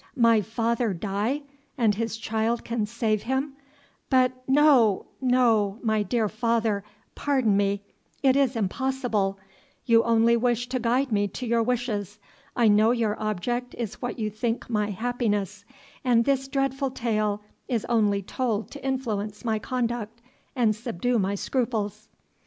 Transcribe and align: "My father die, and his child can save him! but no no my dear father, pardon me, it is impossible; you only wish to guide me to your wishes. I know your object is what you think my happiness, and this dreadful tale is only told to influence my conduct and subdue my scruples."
"My 0.17 0.41
father 0.41 0.95
die, 0.95 1.43
and 1.77 1.93
his 1.93 2.17
child 2.17 2.65
can 2.65 2.87
save 2.87 3.21
him! 3.21 3.53
but 4.09 4.31
no 4.49 5.05
no 5.21 5.77
my 5.83 6.01
dear 6.01 6.27
father, 6.27 6.83
pardon 7.13 7.55
me, 7.55 7.83
it 8.23 8.35
is 8.35 8.55
impossible; 8.55 9.37
you 9.85 10.01
only 10.01 10.35
wish 10.35 10.67
to 10.69 10.79
guide 10.79 11.11
me 11.11 11.27
to 11.27 11.45
your 11.45 11.61
wishes. 11.61 12.17
I 12.55 12.67
know 12.67 12.89
your 12.89 13.15
object 13.21 13.75
is 13.77 14.01
what 14.01 14.17
you 14.17 14.31
think 14.31 14.67
my 14.71 14.89
happiness, 14.89 15.65
and 16.03 16.25
this 16.25 16.47
dreadful 16.47 16.89
tale 16.89 17.43
is 17.67 17.85
only 17.85 18.23
told 18.23 18.71
to 18.71 18.83
influence 18.83 19.45
my 19.45 19.59
conduct 19.59 20.19
and 20.55 20.75
subdue 20.75 21.19
my 21.19 21.35
scruples." 21.35 22.09